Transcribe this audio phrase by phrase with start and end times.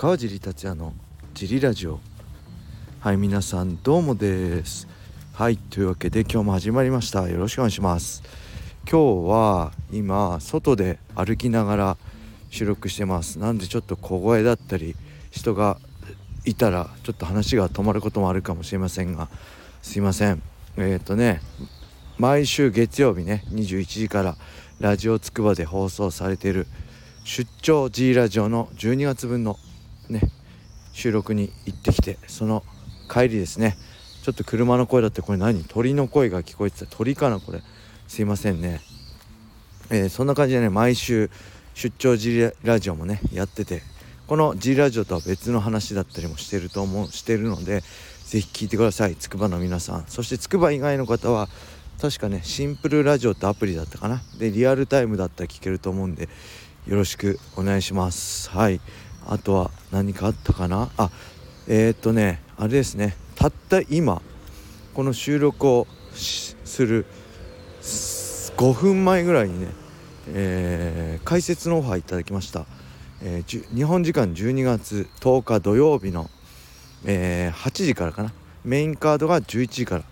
[0.00, 0.94] 川尻達也の
[1.34, 2.00] ジリラジオ。
[3.00, 4.88] はい皆さんどうもです。
[5.34, 7.28] はいというわけで今日も始まりました。
[7.28, 8.22] よろしくお願いします。
[8.90, 11.96] 今日は今外で歩きながら
[12.48, 13.38] 収録してます。
[13.38, 14.96] なんでちょっと小声だったり
[15.30, 15.76] 人が
[16.46, 19.28] いたらちょっと話が止まることもあるかもしれませんが。
[19.82, 20.40] すいません。
[20.78, 21.42] えっ、ー、とね
[22.16, 24.38] 毎週月曜日ね21時から
[24.80, 26.66] ラジオつくばで放送されている
[27.24, 29.58] 出張 G ラジオの12月分の
[30.10, 30.20] ね
[30.92, 32.62] 収録に行ってきてその
[33.10, 33.76] 帰りですね
[34.22, 35.64] ちょっと車の声だってこれ何？
[35.64, 36.86] 鳥の声が聞こえてた。
[36.86, 37.62] 鳥かなこれ？
[38.06, 38.80] すいませんね。
[39.88, 41.30] えー、そんな感じでね毎週
[41.74, 43.82] 出張 G ラジオもねやってて
[44.26, 47.82] この G ラジオとは別の話だったりもしてると思うしてるので
[48.26, 49.16] 是非聞いてください。
[49.16, 50.04] つくばの皆さん。
[50.06, 51.48] そしてつくば以外の方は
[52.00, 54.20] 確かねシンプルラジオってアプリだったかな？
[54.38, 56.28] でリアルタイムだったら聞けると思うんで
[56.86, 58.50] よろしくお願いします。
[58.50, 58.80] はい。
[59.26, 60.90] あとは何かあったかな？
[60.96, 61.10] あ
[61.68, 63.16] えー、っとねあれですね。
[63.36, 64.20] たった今
[64.94, 67.06] この収録をする
[67.82, 69.68] 5分前ぐらいにね、
[70.28, 72.66] えー、解説のオファーいただきました、
[73.22, 76.28] えー、日本時間12月10日土曜日の、
[77.06, 78.32] えー、8時からかな？
[78.64, 80.04] メインカードが11時から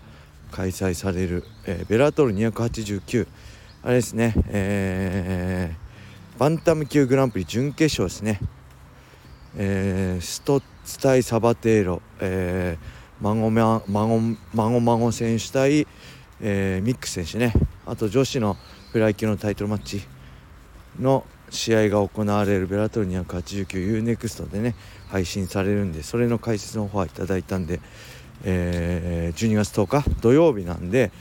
[0.51, 3.27] 開催される、えー、ベラトル289
[3.83, 8.39] あれですね、えー、バンタム級グランプリ準決勝ですね、
[9.57, 15.87] えー、ストッツ対サバテーロ、えー、孫孫孫孫選手対、
[16.41, 17.53] えー、ミック選手ね。
[17.85, 18.55] あと女子の
[18.91, 20.01] フライ級のタイトルマッチ
[20.99, 24.75] の試合が行われるベラトル 289UNEXT でね
[25.07, 27.79] 配信されるんでそれの解説のオファーいただいたんで
[28.43, 31.11] えー、12月10日土曜日なんで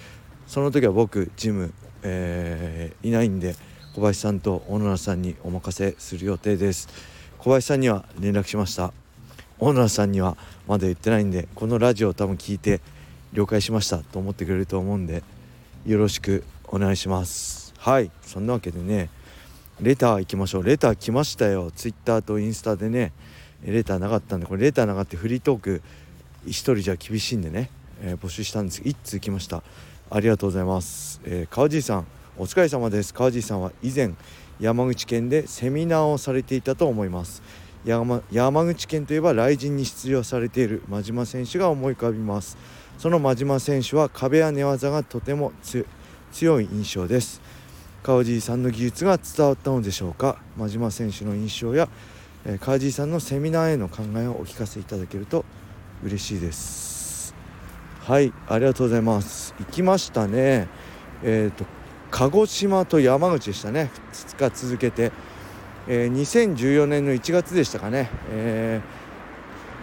[0.46, 3.56] その時は僕ジム、えー、いないんで
[3.94, 6.88] 小林さんと小野田さんにお任せする予定です。
[7.39, 8.92] 小林さんには連絡しました。
[9.61, 12.81] 小野田さんにはまだ言ってないんでこのラジオを多分聞いて
[13.32, 15.22] 了解しましたと思ってくれると思うんで
[15.87, 17.72] よろしくお願いします。
[17.78, 19.09] はいそんなわけでね
[19.81, 20.62] レター行きましょう。
[20.65, 21.71] レター来ましたよ。
[21.71, 23.12] ツイッターとインスタでね
[23.65, 25.82] レターなかったんでこれレターなかったフリートーク
[26.47, 27.71] 1人じゃ厳しいんでね、
[28.03, 28.82] えー、募集したんです。
[28.82, 29.62] 1通来ました。
[30.10, 32.06] ありがとうございます、えー、川地さん
[32.37, 33.15] お疲れ様です。
[33.15, 34.12] 川地さんは以前
[34.60, 37.42] 山口県でセミナーをされていたと思います。
[37.84, 42.58] 山山口県といえば雷神に出場されている真島選手が思い浮かびます。
[42.98, 45.52] その真島選手は壁や寝技がとても
[46.32, 47.41] 強い印象です。
[48.02, 50.38] 川地さんの技術が伝わったのでしょうか？
[50.56, 51.88] 真島選手の印象や、
[52.60, 55.44] 川地さんのセミナーへの考えをお聞かせいただけると
[56.02, 57.34] 嬉しいです。
[58.00, 59.54] はいありがとうございます。
[59.60, 60.68] 行きましたね。
[61.22, 61.64] えっ、ー、と
[62.10, 63.91] 鹿児島と山口でしたね。
[64.12, 65.12] 2日続けて、
[65.86, 68.80] えー、2014年の1月でしたかね、え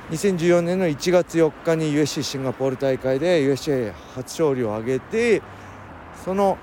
[0.09, 5.41] ー、2014年の1月4日に USC シンガポール大会で USC 初勝利を挙げて
[6.24, 6.58] その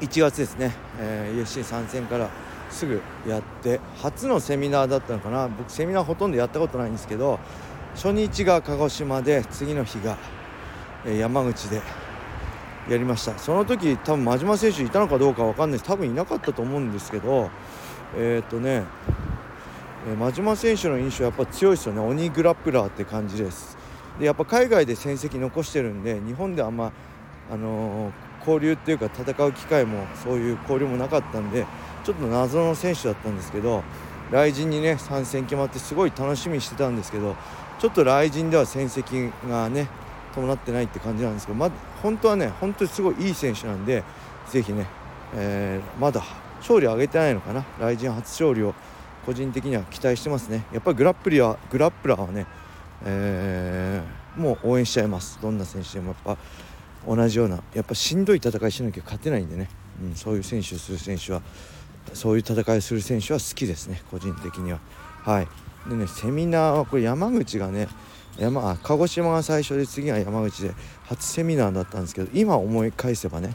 [0.00, 2.30] 1月ですね、えー、USC 参戦から
[2.70, 5.48] すぐやって初のセミナーだったのかな。
[5.48, 7.38] 僕セミナーほとんどやったことないんですけど
[7.94, 10.18] 初日が鹿児島で次の日が
[11.06, 11.80] 山口で
[12.88, 13.38] やりました。
[13.38, 15.78] その時多分真島選手いたのかどうか分かんない。
[15.78, 17.50] です多分いなかったと思うんですけど
[18.16, 18.84] えっ、とね
[20.18, 22.00] 真島選手の印象やっぱ強いですよね。
[22.00, 23.78] 鬼グラップラーって感じです。
[24.18, 26.92] でやっぱ海外で戦績残してるんで日本であんま
[27.50, 31.66] あのー、交流っていうか戦う機会もそういう交流もなかったんで
[32.04, 33.82] ちょっと謎の選手だったんですけど
[34.30, 37.36] 来人にね参戦決まってすごい楽しみにしてたんですけど
[37.78, 39.88] ちょっと来人では戦績がね
[40.34, 41.70] 伴ってないって感じなんですけど、ま、
[42.02, 44.02] 本当はね本当にすごいいい選手なんで
[44.50, 44.86] ぜひね、
[45.34, 46.22] えー、まだ
[46.58, 47.64] 勝利を挙げてないのかな。
[47.78, 48.74] 来人初勝利を
[49.26, 50.64] 個人的には期待してますね。
[50.72, 52.46] やっぱりグラップリはグラップラーはね、
[53.04, 55.38] えー、もう応援しちゃいます。
[55.40, 56.38] どんな選手でもやっぱ
[57.06, 59.68] 同じようなやっぱしんどい戦いしなきゃ勝てないんでね、
[60.02, 61.42] うん、そういう選手する選手は
[62.12, 64.02] そういう戦いする選手は好きですね。
[64.10, 64.80] 個人的には。
[65.22, 65.48] はい。
[65.88, 67.88] でねセミナーはこれ山口がね
[68.38, 73.54] 山鹿児島が最初で次が山口で初セミナーだったんですけど今思い返せばね、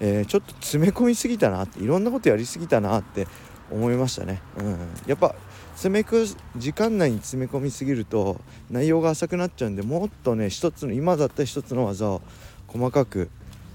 [0.00, 3.26] えー、ちょっと詰め込みすぎたなっていろんなことやりすぎたなって
[3.70, 5.34] 思いましたね、うん、やっぱ
[5.72, 6.26] 詰めく
[6.56, 8.40] 時間内に詰め込みすぎると
[8.70, 12.20] 内容が浅くなっちゃうんでもっとね一つの今だったら一つの技を
[12.66, 13.30] 細かく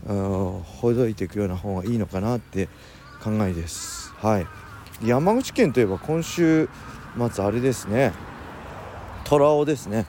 [0.05, 2.67] ほどいていくような方がいいのかなって
[3.23, 4.11] 考えです。
[4.17, 4.47] はい。
[5.03, 6.69] 山口県といえば今週
[7.15, 8.11] まずあれですね。
[9.23, 10.05] 虎尾ですね、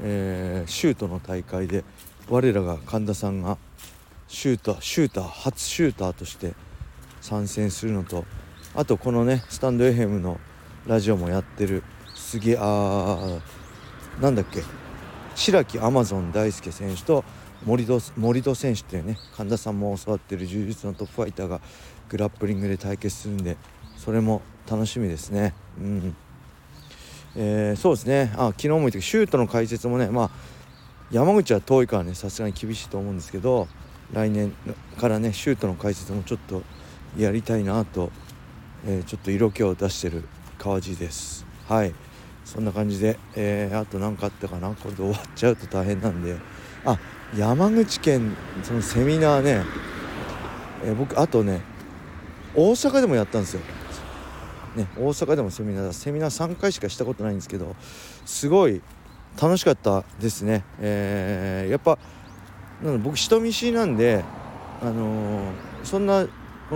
[0.00, 1.84] えー、シュートの大会で
[2.28, 3.58] 我らが神田さんが
[4.28, 6.54] シュータシューター初シューターとして
[7.20, 8.24] 参戦するのと
[8.74, 10.40] あとこのねスタンド FM の
[10.86, 11.82] ラジオもやってる
[12.14, 13.38] すげえあ
[14.20, 14.62] なんだっけ
[15.34, 17.24] 白木アマゾン大輔選手と
[17.64, 21.60] 森戸森戸選手っていうね神田さんも教わってる柔術のトップファイターが
[22.08, 23.56] グラップリングで対決するんで
[23.96, 25.54] それも楽しみですね。
[25.78, 26.16] うん
[27.36, 28.32] えー、そうですね。
[28.36, 30.30] あ昨日も言ったけどシュートの解説もね、まあ、
[31.10, 33.68] 山口は遠いからねさすがに厳しいと思うんですけど
[34.12, 34.52] 来年
[34.98, 36.62] からねシュートの解説もちょっと
[37.16, 38.10] やりたいなと、
[38.86, 40.24] えー、ちょっと色気を出してる
[40.58, 41.46] 川地です。
[41.68, 41.94] はい。
[42.44, 44.70] そんな感じで、えー、あと何かあったかな？
[44.70, 46.36] これで終わっちゃうと大変なんで。
[46.84, 46.98] あ
[47.36, 49.62] 山口県そのセミナーね、
[50.84, 51.62] え、僕あとね
[52.54, 53.60] 大阪でもやったんですよ、
[54.76, 57.76] ね、大阪でもセミナーセミナー3回しかしたことないんですけど
[58.24, 58.80] すごい
[59.40, 61.98] 楽しかったですね、えー、やっぱ
[62.82, 64.24] なん僕人見知りなんで、
[64.80, 65.44] あのー、
[65.84, 66.26] そんな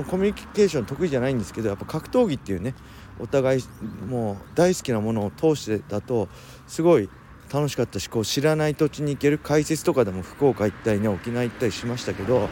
[0.05, 2.75] コミュニケーション得意じゃないんですけどやっぱ格闘技っていうね
[3.19, 3.63] お互い
[4.07, 6.29] もう大好きなものを通してだと
[6.67, 7.09] すごい
[7.53, 12.49] 楽しかったしこう知らない土地に行ける解説とかでも福岡行ったりね沖縄行ったりしましたけど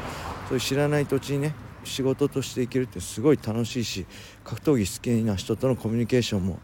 [0.49, 4.07] そういう知らない土地にね仕事として行けるってすごい楽しいし
[4.45, 6.59] 格闘技好きな人とのコミュニケーションも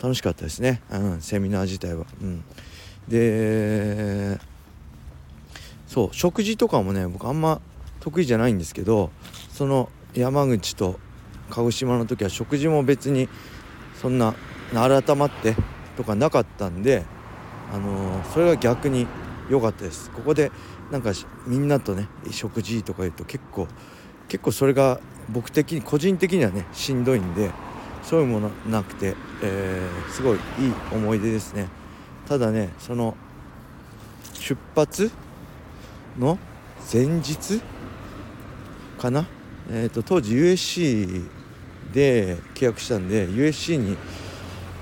[0.00, 2.04] 楽しかったですね、うん、セミナー自体は。
[2.20, 2.44] うん、
[3.08, 4.38] で
[5.86, 7.60] そう食事とかもね僕あんま
[8.00, 9.10] 得意じゃないんですけど
[9.50, 10.98] その山口と
[11.50, 13.28] 鹿児島の時は食事も別に
[14.00, 14.34] そんな
[14.72, 15.54] 改まって
[15.96, 17.04] とかなかったんで、
[17.72, 19.06] あのー、それが逆に
[19.48, 20.10] 良かったです。
[20.10, 20.50] ここで
[20.90, 21.12] なんか
[21.46, 23.68] みんなとね食事とか言うと結構
[24.28, 27.50] 結構それが僕的に個人的にはねしんどいんで
[28.02, 30.40] そういうものなくて、えー、すごいいい
[30.92, 31.68] 思い出ですね。
[32.28, 33.16] ただねその
[34.34, 35.10] 出発
[36.18, 36.38] の
[36.92, 37.60] 前日
[38.98, 39.26] かな？
[39.68, 41.26] えーと、当時 USC
[41.92, 43.96] で契約したんで USC に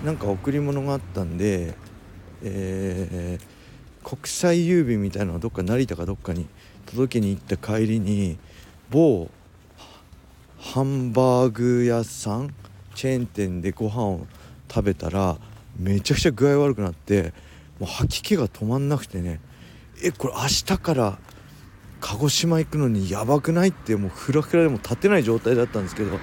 [0.04, 1.74] なんか贈り物があったんで、
[2.42, 6.46] えー、国際郵便みたいなのをどっか成田かどっかに
[6.84, 8.38] 届けに行った帰りに
[8.94, 9.28] 某
[10.56, 12.54] ハンバーグ屋さん
[12.94, 14.26] チェーン店でご飯を
[14.72, 15.36] 食べたら
[15.76, 17.32] めちゃくちゃ具合悪くなって
[17.80, 19.40] もう吐き気が止まんなくてね。
[20.00, 21.18] えこれ明日から
[22.00, 26.20] 鹿児島行くのにやばくないってもうフラフラでも立てない状態だったんですけど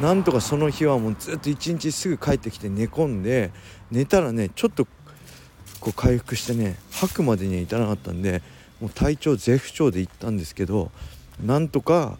[0.00, 3.50] なんとかその日はもうずっと一日すぐ帰ってきて寝込んで
[3.90, 4.86] 寝たらねちょっと
[5.80, 8.42] こう回復してね吐くまでには至らなかったんで
[8.80, 10.92] もう体調絶不調で行ったんですけど
[11.40, 12.18] なんとか、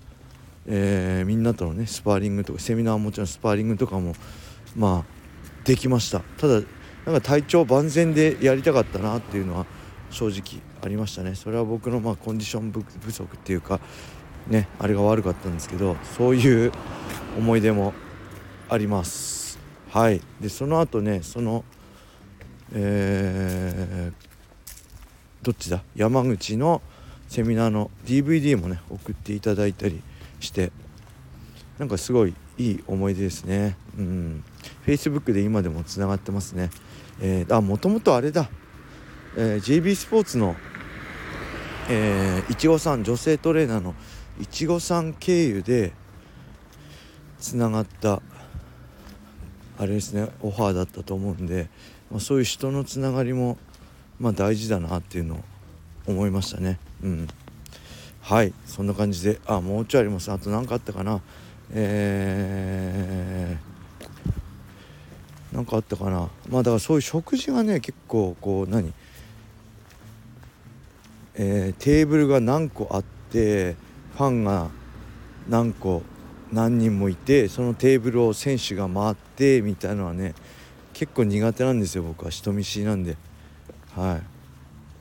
[0.66, 4.14] えー、みんなとのねスパーリングとかセミナーはもちろんスパーリングとかも
[4.76, 6.20] まあできました。
[6.38, 6.62] ただ
[7.04, 9.66] なんか体調万全でやりたかったなっていうのは
[10.10, 11.34] 正直ありましたね。
[11.34, 13.80] それは僕のまあコンディション不足っていうか
[14.48, 16.72] ねあれが悪かったんですけどそういう
[17.36, 17.92] 思い出も
[18.68, 19.58] あります。
[19.90, 20.20] はい。
[20.40, 21.64] でその後ねその
[22.74, 24.14] えー、
[25.42, 25.82] どっちだ？
[25.94, 26.80] 山口の
[27.32, 30.02] セミナーの DVD もね送っていただいたり
[30.38, 30.70] して
[31.78, 33.74] なんかすごいいい思い出ですね。
[33.96, 34.44] うん。
[34.86, 36.68] Facebook で今でもつながってますね。
[37.22, 38.50] えー、あもともとあれだ。
[39.38, 40.56] えー、JB スポーツの、
[41.88, 43.94] えいちごさん女性トレーナーの
[44.38, 45.94] いちごさん経由で
[47.38, 48.20] つながった
[49.78, 51.70] あれですねオファーだったと思うんで、
[52.10, 53.56] まあ、そういう人のつながりも、
[54.20, 55.38] まあ、大事だなっていうのを
[56.06, 56.78] 思いましたね。
[57.02, 57.28] うん。
[58.20, 58.52] はい。
[58.66, 59.40] そんな感じで。
[59.46, 60.30] あもうちょいあります。
[60.30, 61.20] あと何かあったかな。
[61.74, 66.28] えー、なんかあったかな。
[66.50, 68.92] まあだからそういう食事がね結構こう何？
[71.34, 73.74] えー、テーブルが何個あって
[74.16, 74.68] ファンが
[75.48, 76.02] 何個
[76.52, 80.34] 何人もいてそのテーブルを選手が回ってみたいなのはね
[80.92, 82.30] 結構苦手なんですよ僕は。
[82.30, 83.16] 人見知りなんで。
[83.96, 84.22] はい、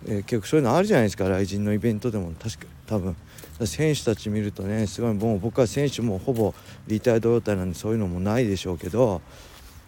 [0.07, 2.31] えー、結構そういうのあるじゃないですか来人のイベントでも。
[2.39, 3.15] 確か多分。
[3.65, 6.53] 選手たち見るとねすごいもう僕は選手もほぼ
[6.87, 9.21] リタイア状態なんでそういうのもないでしょうけど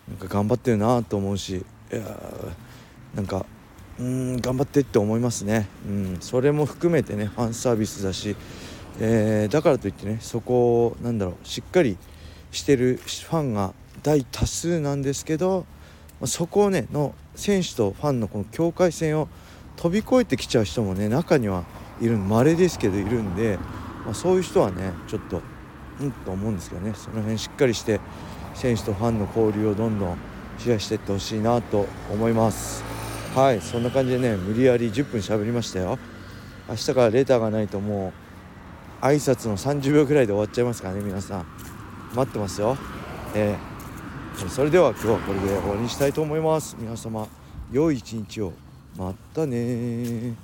[0.08, 2.01] なんか頑張ってるなと思うしいや
[3.15, 3.46] なんか
[4.00, 8.36] うん頑張ってって思いますね、うん、それも含めてねファンサービスだし、
[9.00, 11.98] えー、だからといってねそこをなんだろうしっかり
[12.51, 15.65] してるファンが大多数なんですけど
[16.25, 19.27] そこをねの選手とファンのこの境界線を
[19.75, 21.63] 飛び越えてきちゃう人もね中には
[22.01, 23.58] いる稀ですけどいるんで、
[24.06, 25.42] まあ、そういう人はねちょっと
[26.00, 26.94] うんと思うんですけどね。
[26.96, 28.00] その辺しっかりして
[28.53, 30.18] 選手とファンの交流をどんどん
[30.58, 32.84] シェアしていってほしいなと思います。
[33.36, 35.98] はいそんな感じでね無理やり10分喋りましたよ。
[36.70, 38.13] 明日からレターがないとも
[39.01, 41.46] う挨拶の30秒ぐらいで終わっちゃいますからね皆さん。
[42.15, 42.77] 待ってますよ。
[43.36, 46.75] えー、それでは今日はこれで終わりにしたいと思います。
[46.80, 47.27] 皆様
[47.72, 48.53] 良い一日を。
[48.98, 50.36] またね